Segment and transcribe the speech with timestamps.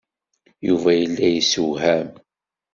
[0.67, 2.09] Yuba yella yesewham.